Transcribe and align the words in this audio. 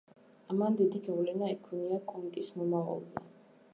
ამან 0.53 0.77
დიდი 0.79 1.01
გავლენა 1.09 1.49
იქონია 1.55 2.01
კონტის 2.13 2.51
მომავალზე. 2.59 3.25